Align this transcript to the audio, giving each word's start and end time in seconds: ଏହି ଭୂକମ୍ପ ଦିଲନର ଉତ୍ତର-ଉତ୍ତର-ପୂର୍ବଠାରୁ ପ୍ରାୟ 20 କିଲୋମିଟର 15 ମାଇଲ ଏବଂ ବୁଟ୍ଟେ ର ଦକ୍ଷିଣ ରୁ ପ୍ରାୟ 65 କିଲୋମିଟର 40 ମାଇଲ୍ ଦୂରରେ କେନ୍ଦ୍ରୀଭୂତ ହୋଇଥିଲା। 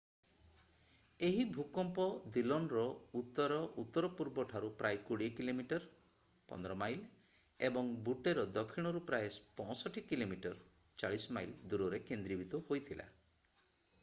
ଏହି 1.25 1.41
ଭୂକମ୍ପ 1.55 2.05
ଦିଲନର 2.37 2.85
ଉତ୍ତର-ଉତ୍ତର-ପୂର୍ବଠାରୁ 3.19 4.71
ପ୍ରାୟ 4.79 4.99
20 5.09 5.27
କିଲୋମିଟର 5.39 5.91
15 6.53 6.75
ମାଇଲ 6.83 7.05
ଏବଂ 7.71 7.91
ବୁଟ୍ଟେ 8.07 8.33
ର 8.39 8.45
ଦକ୍ଷିଣ 8.57 8.93
ରୁ 8.97 9.01
ପ୍ରାୟ 9.11 9.29
65 9.41 10.03
କିଲୋମିଟର 10.13 10.57
40 11.05 11.37
ମାଇଲ୍ 11.39 11.53
ଦୂରରେ 11.75 12.01
କେନ୍ଦ୍ରୀଭୂତ 12.09 12.63
ହୋଇଥିଲା। 12.71 13.07